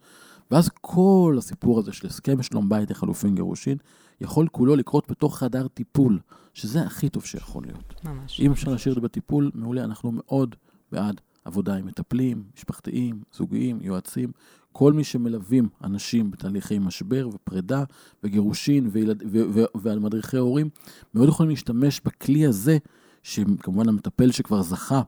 ואז 0.52 0.70
כל 0.82 1.36
הסיפור 1.38 1.80
הזה 1.80 1.94
של 1.94 2.08
הסכם 2.08 2.44
שלום 2.44 2.70
בית 2.70 2.92
לחלופין 2.92 3.36
גירושין, 3.36 3.78
יכול 4.22 4.48
כולו 4.52 4.76
לקרות 4.76 5.12
בתוך 5.12 5.38
חדר 5.38 5.68
טיפול, 5.68 6.20
שזה 6.58 6.82
הכי 6.82 7.10
טוב 7.10 7.26
שיכול 7.26 7.64
להיות. 7.64 7.94
ממש. 8.04 8.40
אם 8.40 8.52
אפשר 8.52 8.72
להשאיר 8.72 8.92
את 8.92 8.96
זה 8.96 9.02
בטיפול, 9.02 9.52
מעולה, 9.54 9.84
אנחנו 9.84 10.12
מאוד 10.12 10.56
בעד 10.92 11.22
עבודה 11.46 11.76
עם 11.76 11.86
מטפלים, 11.86 12.44
משפחתיים, 12.56 13.22
זוגיים, 13.34 13.80
יועצים, 13.82 14.32
כל 14.72 14.94
מי 14.94 15.04
שמלווים 15.04 15.70
אנשים 15.84 16.32
בתהליכי 16.32 16.80
משבר 16.80 17.30
ופרידה 17.34 17.84
וגירושין 18.24 18.90
וילד, 18.92 19.24
ו, 19.32 19.42
ו, 19.54 19.64
ועל 19.76 20.00
מדריכי 20.00 20.38
הורים, 20.38 20.70
מאוד 21.14 21.30
יכולים 21.30 21.50
להשתמש 21.50 22.02
בכלי 22.06 22.46
הזה, 22.46 22.78
שכמובן 23.24 23.90
המטפל 23.90 24.32
שכבר 24.32 24.62
זכה 24.62 25.02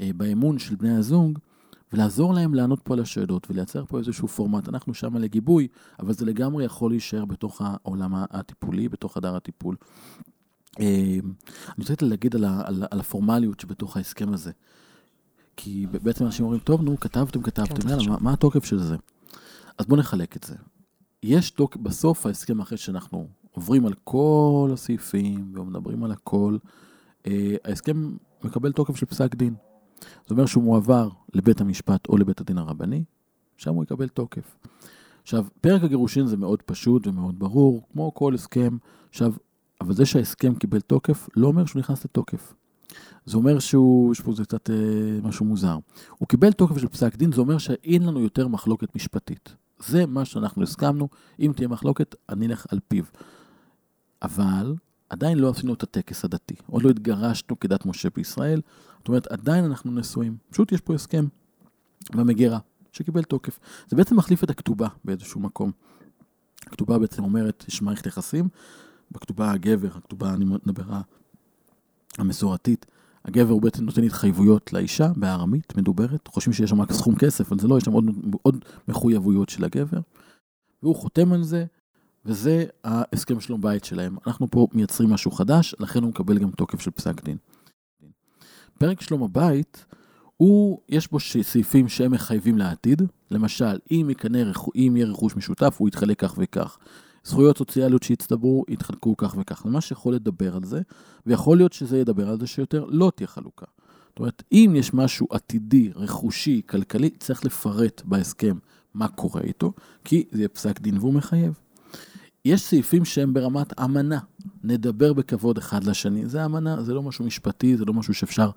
אה, 0.00 0.10
באמון 0.16 0.58
של 0.58 0.74
בני 0.74 0.96
הזוג, 0.96 1.38
ולעזור 1.92 2.34
להם 2.34 2.54
לענות 2.54 2.80
פה 2.84 2.94
על 2.94 3.00
השאלות 3.00 3.50
ולייצר 3.50 3.84
פה 3.84 3.98
איזשהו 3.98 4.28
פורמט. 4.28 4.68
אנחנו 4.68 4.94
שם 4.94 5.16
לגיבוי, 5.16 5.68
אבל 6.00 6.12
זה 6.12 6.24
לגמרי 6.24 6.64
יכול 6.64 6.90
להישאר 6.90 7.24
בתוך 7.24 7.62
העולם 7.64 8.12
הטיפולי, 8.14 8.88
בתוך 8.88 9.14
חדר 9.14 9.36
הטיפול. 9.36 9.76
אה, 10.80 11.18
אני 11.68 11.78
רוצה 11.78 11.94
להגיד 12.00 12.36
על, 12.36 12.44
על, 12.44 12.84
על 12.90 13.00
הפורמליות 13.00 13.60
שבתוך 13.60 13.96
ההסכם 13.96 14.32
הזה. 14.32 14.52
כי 15.56 15.86
בעצם 16.02 16.24
אנשים 16.24 16.44
אומרים, 16.44 16.60
טוב, 16.60 16.82
נו, 16.82 17.00
כתבתם, 17.00 17.42
כתבתם, 17.42 17.88
יאללה, 17.88 18.08
מה, 18.08 18.16
מה 18.20 18.32
התוקף 18.32 18.64
של 18.64 18.78
זה? 18.78 18.96
אז 19.78 19.86
בואו 19.86 20.00
נחלק 20.00 20.36
את 20.36 20.44
זה. 20.44 20.54
יש 21.22 21.50
תוקף, 21.50 21.76
בסוף 21.76 22.26
ההסכם 22.26 22.60
אחרי 22.60 22.78
שאנחנו 22.78 23.28
עוברים 23.50 23.86
על 23.86 23.94
כל 24.04 24.70
הסעיפים 24.72 25.52
ומדברים 25.56 26.04
על 26.04 26.12
הכל, 26.12 26.56
אה, 27.26 27.54
ההסכם 27.64 28.16
מקבל 28.44 28.72
תוקף 28.72 28.96
של 28.96 29.06
פסק 29.06 29.34
דין. 29.34 29.54
זאת 30.22 30.30
אומרת 30.30 30.48
שהוא 30.48 30.64
מועבר 30.64 31.08
לבית 31.34 31.60
המשפט 31.60 32.08
או 32.08 32.16
לבית 32.16 32.40
הדין 32.40 32.58
הרבני, 32.58 33.04
שם 33.56 33.74
הוא 33.74 33.84
יקבל 33.84 34.08
תוקף. 34.08 34.56
עכשיו, 35.22 35.46
פרק 35.60 35.82
הגירושין 35.82 36.26
זה 36.26 36.36
מאוד 36.36 36.62
פשוט 36.62 37.06
ומאוד 37.06 37.38
ברור, 37.38 37.82
כמו 37.92 38.14
כל 38.14 38.34
הסכם. 38.34 38.76
עכשיו, 39.10 39.32
אבל 39.82 39.94
זה 39.94 40.06
שההסכם 40.06 40.54
קיבל 40.54 40.80
תוקף, 40.80 41.28
לא 41.36 41.46
אומר 41.46 41.66
שהוא 41.66 41.80
נכנס 41.80 42.04
לתוקף. 42.04 42.54
זה 43.26 43.36
אומר 43.36 43.58
שהוא, 43.58 44.12
יש 44.12 44.20
פה 44.20 44.32
זה 44.32 44.44
קצת 44.44 44.70
אה, 44.70 44.76
משהו 45.22 45.46
מוזר. 45.46 45.78
הוא 46.18 46.28
קיבל 46.28 46.52
תוקף 46.52 46.78
של 46.78 46.88
פסק 46.88 47.16
דין, 47.16 47.32
זה 47.32 47.40
אומר 47.40 47.58
שאין 47.58 48.02
לנו 48.02 48.20
יותר 48.20 48.48
מחלוקת 48.48 48.96
משפטית. 48.96 49.54
זה 49.78 50.06
מה 50.06 50.24
שאנחנו 50.24 50.62
הסכמנו, 50.62 51.08
אם 51.40 51.52
תהיה 51.56 51.68
מחלוקת, 51.68 52.14
אני 52.28 52.46
אלך 52.46 52.66
על 52.70 52.78
פיו. 52.88 53.04
אבל 54.22 54.74
עדיין 55.08 55.38
לא 55.38 55.50
עשינו 55.50 55.74
את 55.74 55.82
הטקס 55.82 56.24
הדתי, 56.24 56.54
עוד 56.66 56.82
לא 56.82 56.90
התגרשנו 56.90 57.60
כדת 57.60 57.86
משה 57.86 58.08
בישראל, 58.14 58.60
זאת 58.98 59.08
אומרת, 59.08 59.26
עדיין 59.26 59.64
אנחנו 59.64 59.92
נשואים. 59.92 60.36
פשוט 60.50 60.72
יש 60.72 60.80
פה 60.80 60.94
הסכם 60.94 61.24
במגירה, 62.14 62.58
שקיבל 62.92 63.22
תוקף. 63.22 63.58
זה 63.88 63.96
בעצם 63.96 64.16
מחליף 64.16 64.44
את 64.44 64.50
הכתובה 64.50 64.88
באיזשהו 65.04 65.40
מקום. 65.40 65.72
הכתובה 66.66 66.98
בעצם 66.98 67.24
אומרת, 67.24 67.64
יש 67.68 67.82
מערכת 67.82 68.06
יחסים, 68.06 68.48
בכתובה 69.12 69.50
הגבר, 69.50 69.88
הכתובה, 69.96 70.34
אני 70.34 70.44
מדבר 70.44 70.84
המסורתית, 72.18 72.86
הגבר 73.24 73.52
הוא 73.52 73.62
בעצם 73.62 73.84
נותן 73.84 74.02
התחייבויות 74.02 74.72
לאישה 74.72 75.08
בארמית 75.16 75.76
מדוברת, 75.76 76.28
חושבים 76.28 76.52
שיש 76.52 76.70
שם 76.70 76.80
רק 76.80 76.92
סכום 76.92 77.16
כסף, 77.16 77.52
אבל 77.52 77.60
זה 77.60 77.68
לא, 77.68 77.78
יש 77.78 77.84
שם 77.84 77.92
עוד, 77.92 78.04
עוד 78.42 78.64
מחויבויות 78.88 79.48
של 79.48 79.64
הגבר, 79.64 80.00
והוא 80.82 80.96
חותם 80.96 81.32
על 81.32 81.42
זה, 81.42 81.64
וזה 82.24 82.64
ההסכם 82.84 83.40
שלום 83.40 83.60
בית 83.60 83.84
שלהם. 83.84 84.16
אנחנו 84.26 84.50
פה 84.50 84.66
מייצרים 84.72 85.10
משהו 85.10 85.30
חדש, 85.30 85.74
לכן 85.80 86.02
הוא 86.02 86.10
מקבל 86.10 86.38
גם 86.38 86.50
תוקף 86.50 86.80
של 86.80 86.90
פסק 86.90 87.24
דין. 87.24 87.36
פרק 88.78 89.00
שלום 89.00 89.22
הבית, 89.22 89.84
הוא, 90.36 90.80
יש 90.88 91.10
בו 91.10 91.18
סעיפים 91.42 91.88
שהם 91.88 92.12
מחייבים 92.12 92.58
לעתיד, 92.58 93.02
למשל, 93.30 93.78
אם, 93.90 94.08
יקנה, 94.10 94.38
אם 94.76 94.92
יהיה 94.96 95.06
רכוש 95.06 95.36
משותף, 95.36 95.76
הוא 95.78 95.88
יתחלק 95.88 96.20
כך 96.20 96.34
וכך. 96.38 96.78
זכויות 97.24 97.58
סוציאליות 97.58 98.02
שהצטברו, 98.02 98.64
יתחלקו 98.68 99.16
כך 99.16 99.34
וכך. 99.38 99.64
ממש 99.64 99.90
יכול 99.90 100.14
לדבר 100.14 100.56
על 100.56 100.64
זה, 100.64 100.80
ויכול 101.26 101.56
להיות 101.56 101.72
שזה 101.72 101.98
ידבר 101.98 102.28
על 102.28 102.40
זה 102.40 102.46
שיותר 102.46 102.84
לא 102.88 103.12
תהיה 103.16 103.26
חלוקה. 103.26 103.66
זאת 104.08 104.18
אומרת, 104.18 104.42
אם 104.52 104.74
יש 104.76 104.94
משהו 104.94 105.26
עתידי, 105.30 105.90
רכושי, 105.94 106.62
כלכלי, 106.66 107.10
צריך 107.10 107.44
לפרט 107.44 108.02
בהסכם 108.04 108.58
מה 108.94 109.08
קורה 109.08 109.40
איתו, 109.40 109.72
כי 110.04 110.24
זה 110.32 110.38
יהיה 110.38 110.48
פסק 110.48 110.80
דין 110.80 110.98
והוא 110.98 111.14
מחייב. 111.14 111.58
יש 112.44 112.62
סעיפים 112.62 113.04
שהם 113.04 113.34
ברמת 113.34 113.80
אמנה, 113.80 114.18
נדבר 114.64 115.12
בכבוד 115.12 115.58
אחד 115.58 115.84
לשני. 115.84 116.26
זה 116.26 116.44
אמנה, 116.44 116.82
זה 116.82 116.94
לא 116.94 117.02
משהו 117.02 117.24
משפטי, 117.24 117.76
זה 117.76 117.84
לא 117.84 117.92
משהו 117.94 118.14
שאפשר 118.14 118.50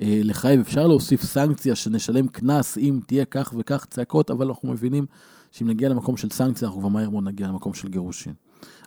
אה, 0.00 0.20
לחייב. 0.24 0.60
אפשר 0.60 0.86
להוסיף 0.86 1.22
סנקציה 1.22 1.74
שנשלם 1.74 2.28
קנס 2.28 2.78
אם 2.78 3.00
תהיה 3.06 3.24
כך 3.24 3.54
וכך 3.58 3.86
צעקות, 3.90 4.30
אבל 4.30 4.46
אנחנו 4.46 4.72
מבינים 4.72 5.06
שאם 5.56 5.68
נגיע 5.68 5.88
למקום 5.88 6.16
של 6.16 6.30
סנקציה, 6.30 6.68
אנחנו 6.68 6.80
כבר 6.80 6.88
מהר 6.88 7.10
מאוד 7.10 7.24
נגיע 7.24 7.48
למקום 7.48 7.74
של 7.74 7.88
גירושין. 7.88 8.32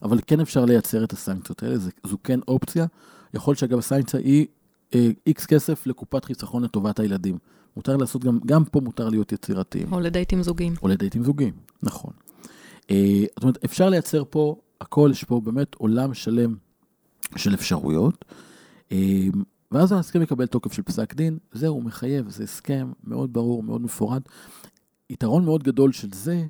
אבל 0.02 0.20
כן 0.28 0.40
אפשר 0.40 0.66
לייצר 0.66 1.04
את 1.04 1.14
הסנקציות 1.14 1.64
האלה, 1.64 1.78
זו, 1.78 1.90
זו 2.08 2.18
כן 2.24 2.40
אופציה. 2.48 2.86
יכול 3.34 3.56
שאגב 3.56 3.78
הסנקציה 3.78 4.20
היא 4.20 4.48
איקס 5.26 5.44
אה, 5.44 5.48
כסף 5.48 5.88
לקופת 5.88 6.26
חיסכון 6.26 6.64
לטובת 6.64 7.00
הילדים. 7.00 7.38
מותר 7.76 7.98
לעשות 7.98 8.24
גם, 8.24 8.40
גם 8.46 8.66
פה 8.66 8.82
מותר 8.82 9.10
להיות 9.10 9.32
יצירתיים. 9.32 9.94
או 9.94 10.00
לדייטים 10.00 10.44
זוגיים. 10.44 10.74
או 10.82 10.88
לדייטים 10.88 11.24
זוגיים, 11.24 11.54
נכון. 11.84 12.14
אה, 12.92 13.24
זאת 13.36 13.44
אומרת, 13.44 13.64
אפשר 13.66 13.90
לייצר 13.90 14.24
פה 14.30 14.56
הכל, 14.82 15.10
יש 15.12 15.24
פה 15.24 15.42
באמת 15.42 15.76
עולם 15.76 16.14
שלם 16.14 16.56
של 17.36 17.54
אפשרויות. 17.54 18.26
אה, 18.92 19.28
ואז 19.72 19.92
ההסכם 19.92 20.22
יקבל 20.22 20.46
תוקף 20.46 20.74
של 20.74 20.82
פסק 20.82 21.14
דין, 21.14 21.38
זהו, 21.52 21.82
מחייב, 21.82 22.30
זה 22.30 22.44
הסכם 22.44 22.92
מאוד 23.04 23.34
ברור, 23.34 23.64
מאוד 23.64 23.82
מפורט. 23.82 24.30
יתרון 25.10 25.46
מאוד 25.46 25.64
גדול 25.64 25.92
של 25.92 26.08
זה, 26.14 26.46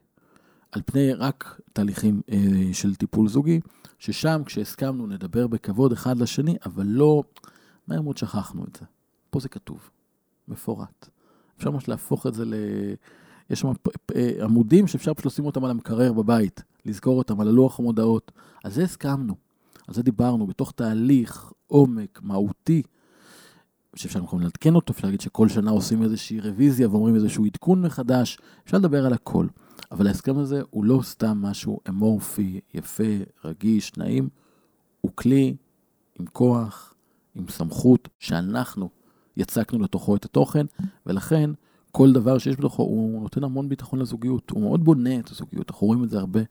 על 0.72 0.82
פני 0.86 1.14
רק 1.14 1.62
תהליכים 1.74 2.22
אה, 2.32 2.38
של 2.74 2.96
טיפול 2.96 3.28
זוגי, 3.28 3.60
ששם 4.00 4.42
כשהסכמנו 4.46 5.08
נדבר 5.08 5.48
בכבוד 5.48 5.92
אחד 5.92 6.18
לשני, 6.18 6.56
אבל 6.66 6.86
לא, 6.86 7.24
מהר 7.88 8.02
מאוד 8.02 8.18
שכחנו 8.18 8.64
את 8.64 8.76
זה. 8.80 8.86
פה 9.30 9.40
זה 9.40 9.50
כתוב, 9.50 9.90
מפורט. 10.48 11.10
אפשר 11.58 11.72
ממש 11.72 11.88
להפוך 11.88 12.28
את 12.28 12.34
זה 12.34 12.46
ל... 12.46 12.54
יש 13.50 13.60
שם 13.60 13.68
אה, 14.16 14.32
עמודים 14.44 14.88
שאפשר 14.88 15.14
פשוט 15.14 15.26
לשים 15.26 15.46
אותם 15.46 15.66
על 15.66 15.72
המקרר 15.72 16.14
בבית, 16.14 16.64
לזכור 16.86 17.18
אותם 17.18 17.42
על 17.42 17.48
הלוח 17.48 17.80
המודעות. 17.80 18.32
על 18.64 18.72
זה 18.72 18.84
הסכמנו, 18.84 19.36
על 19.88 19.94
זה 19.94 20.04
דיברנו, 20.04 20.48
בתוך 20.48 20.72
תהליך 20.72 21.52
עומק, 21.68 22.20
מהותי, 22.24 22.82
שאפשר 23.96 24.20
גם 24.34 24.40
לעדכן 24.40 24.76
אותו, 24.76 24.94
אפשר 24.94 25.08
להגיד 25.08 25.22
שכל 25.22 25.50
שנה 25.50 25.72
עושים 25.72 26.04
איזושהי 26.04 26.40
רוויזיה 26.40 26.90
ואומרים 26.90 27.16
איזשהו 27.16 27.46
עדכון 27.46 27.82
מחדש, 27.82 28.38
אפשר 28.66 28.78
לדבר 28.78 29.06
על 29.06 29.14
הכל. 29.14 29.48
אבל 29.92 30.08
ההסכם 30.08 30.38
הזה 30.38 30.62
הוא 30.70 30.86
לא 30.86 31.00
סתם 31.04 31.38
משהו 31.42 31.80
אמורפי, 31.90 32.60
יפה, 32.74 33.04
רגיש, 33.46 33.98
נעים, 33.98 34.30
הוא 35.02 35.12
כלי 35.16 35.56
עם 36.20 36.26
כוח, 36.26 36.94
עם 37.36 37.46
סמכות, 37.50 38.10
שאנחנו 38.20 38.90
יצקנו 39.38 39.80
לתוכו 39.80 40.16
את 40.16 40.26
התוכן, 40.26 40.66
ולכן 41.06 41.50
כל 41.92 42.14
דבר 42.14 42.38
שיש 42.38 42.56
בתוכו, 42.56 42.84
הוא 42.84 43.22
נותן 43.22 43.44
המון 43.44 43.70
ביטחון 43.70 44.00
לזוגיות, 44.00 44.50
הוא 44.50 44.62
מאוד 44.62 44.84
בונה 44.84 45.20
את 45.20 45.30
הזוגיות, 45.30 45.72
אנחנו 45.72 45.88
רואים 45.88 46.04
את 46.04 46.10
זה 46.10 46.20
הרבה. 46.20 46.42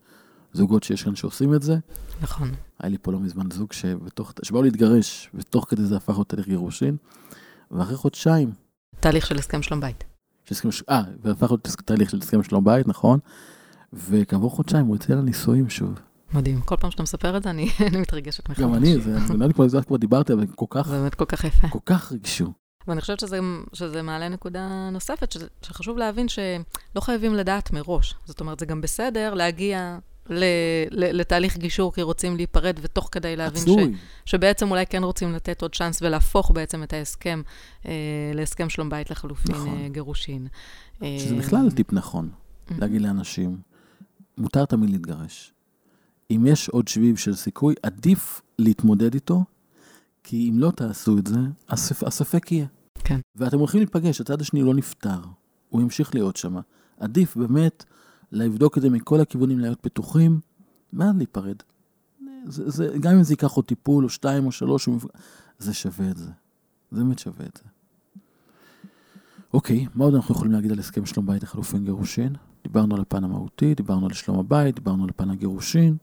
זוגות 0.52 0.82
שיש 0.82 1.02
כאן 1.02 1.14
שעושים 1.14 1.54
את 1.54 1.62
זה. 1.62 1.78
נכון. 2.22 2.50
היה 2.78 2.90
לי 2.90 2.98
פה 3.02 3.12
לא 3.12 3.20
מזמן 3.20 3.50
זוג 3.50 3.72
שבתוך, 3.72 4.32
שבאו 4.42 4.62
להתגרש, 4.62 5.30
ותוך 5.34 5.66
כדי 5.68 5.84
זה 5.84 5.96
הפך 5.96 6.14
להיות 6.14 6.28
תהליך 6.28 6.48
גירושין, 6.48 6.96
ואחרי 7.70 7.96
חודשיים, 7.96 8.52
תהליך 9.00 9.26
של 9.26 9.36
הסכם 9.38 9.62
שלום 9.62 9.80
בית. 9.80 10.17
של 10.48 10.54
הסכם, 10.54 10.68
אה, 10.90 11.02
והפך 11.22 11.50
להיות 11.50 11.68
תהליך 11.84 12.10
של 12.10 12.18
הסכם 12.22 12.42
שלום 12.42 12.64
בית, 12.64 12.88
נכון? 12.88 13.18
וכעבור 13.92 14.50
חודשיים 14.50 14.86
הוא 14.86 14.96
יצא 14.96 15.12
לנישואים 15.12 15.70
שוב. 15.70 15.94
מדהים. 16.32 16.60
כל 16.60 16.76
פעם 16.76 16.90
שאתה 16.90 17.02
מספר 17.02 17.36
את 17.36 17.42
זה, 17.42 17.50
אני 17.50 17.70
אני 17.88 18.00
מתרגשת 18.00 18.48
מחדש. 18.48 18.64
גם 18.64 18.74
אני, 18.74 18.98
זה, 19.00 19.18
נראה 19.34 19.46
לי 19.46 19.54
כמו 19.54 19.68
זה 19.68 19.82
כבר 19.82 19.96
דיברתי, 19.96 20.32
אבל 20.32 20.46
כל 20.54 20.66
כך, 20.70 20.88
באמת 20.88 21.14
כל 21.14 21.24
כך 21.24 21.44
יפה. 21.44 21.68
כל 21.68 21.78
כך 21.86 22.12
ריגשו. 22.12 22.52
ואני 22.88 23.00
חושבת 23.00 23.20
שזה, 23.20 23.40
שזה 23.72 24.02
מעלה 24.02 24.28
נקודה 24.28 24.90
נוספת, 24.92 25.32
שזה, 25.32 25.46
שחשוב 25.62 25.98
להבין 25.98 26.28
שלא 26.28 27.00
חייבים 27.00 27.34
לדעת 27.34 27.70
מראש. 27.72 28.14
זאת 28.24 28.40
אומרת, 28.40 28.60
זה 28.60 28.66
גם 28.66 28.80
בסדר 28.80 29.34
להגיע 29.34 29.98
לתהליך 30.90 31.58
גישור 31.58 31.92
כי 31.92 32.02
רוצים 32.02 32.36
להיפרד, 32.36 32.78
ותוך 32.82 33.08
כדי 33.12 33.36
להבין 33.36 33.62
ש. 33.62 33.68
שבעצם 34.24 34.70
אולי 34.70 34.86
כן 34.86 35.04
רוצים 35.04 35.32
לתת 35.32 35.62
עוד 35.62 35.74
צ'אנס 35.74 36.02
ולהפוך 36.02 36.50
בעצם 36.50 36.82
את 36.82 36.92
ההסכם 36.92 37.42
אה, 37.86 37.92
להסכם 38.34 38.68
שלום 38.68 38.90
בית 38.90 39.10
לחלופין 39.10 39.54
נכון. 39.54 39.80
אה, 39.82 39.88
גירושין. 39.88 40.46
שזה 40.96 41.34
אה, 41.34 41.38
בכלל 41.38 41.70
טיפ 41.70 41.92
נכון. 41.92 42.28
להגיד 42.78 43.02
לאנשים, 43.02 43.58
מותר 44.38 44.64
תמיד 44.64 44.90
להתגרש. 44.90 45.52
אם 46.30 46.46
יש 46.46 46.68
עוד 46.68 46.88
שביב 46.88 47.16
של 47.16 47.34
סיכוי, 47.34 47.74
עדיף 47.82 48.40
להתמודד 48.58 49.14
איתו, 49.14 49.44
כי 50.24 50.50
אם 50.50 50.58
לא 50.58 50.70
תעשו 50.70 51.18
את 51.18 51.26
זה, 51.26 51.38
הספ... 51.68 52.04
הספק 52.04 52.52
יהיה. 52.52 52.66
כן. 53.04 53.20
ואתם 53.36 53.58
הולכים 53.58 53.80
להיפגש, 53.80 54.20
הצד 54.20 54.40
השני 54.40 54.62
לא 54.62 54.74
נפטר, 54.74 55.20
הוא 55.68 55.82
ימשיך 55.82 56.14
להיות 56.14 56.36
שם. 56.36 56.56
עדיף 57.00 57.36
באמת 57.36 57.84
לבדוק 58.32 58.78
את 58.78 58.82
זה 58.82 58.90
מכל 58.90 59.20
הכיוונים, 59.20 59.58
להיות 59.58 59.80
פתוחים, 59.80 60.40
ואז 60.92 61.16
להיפרד. 61.16 61.56
זה, 62.44 62.70
זה, 62.70 62.96
גם 63.00 63.12
אם 63.12 63.22
זה 63.22 63.32
ייקח 63.32 63.52
עוד 63.52 63.64
טיפול, 63.64 64.04
או 64.04 64.08
שתיים, 64.08 64.46
או 64.46 64.52
שלוש, 64.52 64.88
או... 64.88 64.92
מפ- 64.92 65.06
זה 65.58 65.74
שווה 65.74 66.10
את 66.10 66.16
זה. 66.16 66.30
זה 66.90 67.04
באמת 67.04 67.18
שווה 67.18 67.46
את 67.46 67.60
זה. 67.62 67.68
אוקיי, 69.54 69.86
מה 69.94 70.04
עוד 70.04 70.14
אנחנו 70.14 70.34
יכולים 70.34 70.52
להגיד 70.52 70.72
על 70.72 70.78
הסכם 70.78 71.06
שלום 71.06 71.26
בית 71.26 71.42
לחלופין 71.42 71.84
גירושין? 71.84 72.32
דיברנו 72.64 72.94
על 72.94 73.00
הפן 73.00 73.24
המהותי, 73.24 73.74
דיברנו 73.74 74.06
על 74.06 74.12
שלום 74.12 74.38
הבית, 74.38 74.74
דיברנו 74.74 75.04
על 75.04 75.10
הפן 75.10 75.30
הגירושין. 75.30 75.96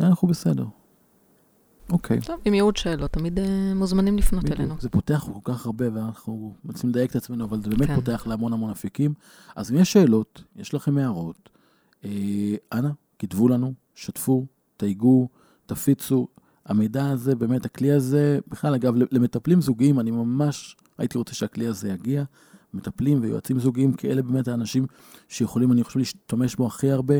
אנחנו 0.00 0.28
בסדר. 0.28 0.66
אוקיי. 1.90 2.20
טוב, 2.20 2.40
אם 2.48 2.54
יהיו 2.54 2.64
עוד 2.64 2.76
שאלות, 2.76 3.12
תמיד 3.12 3.38
אה, 3.38 3.74
מוזמנים 3.74 4.18
לפנות. 4.18 4.44
אלינו. 4.52 4.74
זה 4.80 4.88
פותח 4.88 5.28
כל 5.32 5.52
כך 5.52 5.66
הרבה, 5.66 5.84
ואנחנו 5.94 6.54
רוצים 6.66 6.90
לדייק 6.90 7.10
את 7.10 7.16
עצמנו, 7.16 7.44
אבל 7.44 7.62
זה 7.62 7.70
באמת 7.70 7.86
כן. 7.86 7.94
פותח 7.94 8.26
להמון 8.26 8.52
המון 8.52 8.70
אפיקים. 8.70 9.14
אז 9.56 9.72
אם 9.72 9.76
יש 9.76 9.92
שאלות, 9.92 10.44
יש 10.56 10.74
לכם 10.74 10.98
הערות, 10.98 11.48
אה, 12.04 12.54
אנא, 12.72 12.90
כתבו 13.18 13.48
לנו, 13.48 13.74
שתפו, 13.94 14.46
תייגו, 14.76 15.28
תפיצו. 15.66 16.28
המידע 16.66 17.10
הזה, 17.10 17.34
באמת, 17.34 17.64
הכלי 17.64 17.92
הזה, 17.92 18.38
בכלל, 18.48 18.74
אגב, 18.74 18.94
למטפלים 19.10 19.60
זוגיים, 19.60 20.00
אני 20.00 20.10
ממש 20.10 20.76
הייתי 20.98 21.18
רוצה 21.18 21.34
שהכלי 21.34 21.66
הזה 21.66 21.88
יגיע. 21.88 22.24
מטפלים 22.74 23.18
ויועצים 23.22 23.58
זוגיים, 23.58 23.92
כי 23.92 24.10
אלה 24.10 24.22
באמת 24.22 24.48
האנשים 24.48 24.86
שיכולים, 25.28 25.72
אני 25.72 25.84
חושב, 25.84 25.98
להשתמש 25.98 26.56
בו 26.56 26.66
הכי 26.66 26.90
הרבה. 26.90 27.14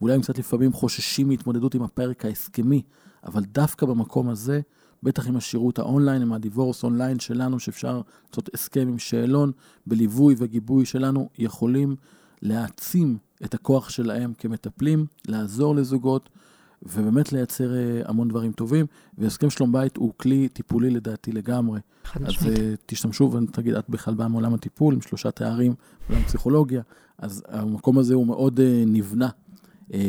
ואולי 0.00 0.14
הם 0.14 0.20
קצת 0.20 0.38
לפעמים 0.38 0.72
חוששים 0.72 1.28
מהתמודדות 1.28 1.74
עם 1.74 1.82
הפרק 1.82 2.24
ההסכמי, 2.24 2.82
אבל 3.24 3.42
דווקא 3.44 3.86
במקום 3.86 4.28
הזה, 4.28 4.60
בטח 5.02 5.28
עם 5.28 5.36
השירות 5.36 5.78
האונליין, 5.78 6.22
עם 6.22 6.32
ה 6.32 6.39
divorce 6.39 6.84
online 6.84 7.18
שלנו, 7.18 7.60
שאפשר 7.60 8.02
לעשות 8.30 8.50
הסכם 8.54 8.88
עם 8.88 8.98
שאלון, 8.98 9.52
בליווי 9.86 10.34
וגיבוי 10.38 10.84
שלנו, 10.84 11.28
יכולים 11.38 11.96
להעצים 12.42 13.18
את 13.44 13.54
הכוח 13.54 13.88
שלהם 13.88 14.32
כמטפלים, 14.38 15.06
לעזור 15.28 15.74
לזוגות, 15.74 16.28
ובאמת 16.82 17.32
לייצר 17.32 17.74
אה, 17.74 18.02
המון 18.04 18.28
דברים 18.28 18.52
טובים. 18.52 18.86
והסכם 19.18 19.50
שלום 19.50 19.72
בית 19.72 19.96
הוא 19.96 20.12
כלי 20.16 20.48
טיפולי 20.48 20.90
לדעתי 20.90 21.32
לגמרי. 21.32 21.80
חד 22.04 22.22
אז 22.22 22.28
משמעית. 22.28 22.58
אה, 22.58 22.74
תשתמשו, 22.86 23.32
ותגיד, 23.32 23.74
את 23.74 23.90
בכלל 23.90 24.14
באה 24.14 24.28
מעולם 24.28 24.54
הטיפול, 24.54 24.94
עם 24.94 25.00
שלושה 25.00 25.30
תארים, 25.30 25.74
מעולם 26.08 26.24
פסיכולוגיה, 26.24 26.82
אז 27.18 27.42
המקום 27.48 27.98
הזה 27.98 28.14
הוא 28.14 28.26
מאוד 28.26 28.60
אה, 28.60 28.84
נבנה 28.86 29.28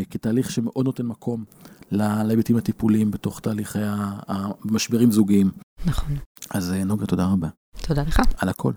כתהליך 0.09 0.51
שמאוד 0.51 0.85
נותן 0.85 1.05
מקום 1.05 1.45
להיבטים 1.91 2.57
הטיפוליים 2.57 3.11
בתוך 3.11 3.39
תהליכי 3.39 3.79
המשברים 3.83 5.11
זוגיים. 5.11 5.51
נכון. 5.85 6.15
אז 6.49 6.71
אה, 6.71 6.83
נוגה, 6.83 7.05
תודה 7.05 7.25
רבה. 7.25 7.47
תודה 7.87 8.01
לך. 8.01 8.19
על 8.37 8.49
הכל. 8.49 8.73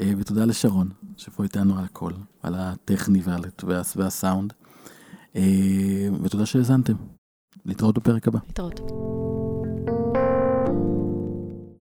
אה, 0.00 0.12
ותודה 0.18 0.44
לשרון, 0.44 0.88
שפה 1.16 1.42
איתנו 1.42 1.78
על 1.78 1.84
הכל, 1.84 2.12
על 2.42 2.54
הטכני 2.54 3.20
ועל, 3.24 3.40
וה, 3.62 3.82
והסאונד. 3.96 4.52
אה, 5.36 6.08
ותודה 6.22 6.46
שהאזנתם. 6.46 6.94
להתראות 7.64 7.98
בפרק 7.98 8.28
הבא. 8.28 8.38
להתראות. 8.46 8.80